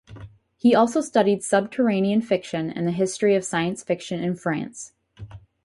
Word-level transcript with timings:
He 0.57 0.73
also 0.73 0.99
studied 0.99 1.43
subterranean 1.43 2.23
fiction 2.23 2.71
and 2.71 2.87
the 2.87 2.91
history 2.91 3.35
of 3.35 3.45
science 3.45 3.83
fiction 3.83 4.19
in 4.19 4.33
France. 4.35 4.93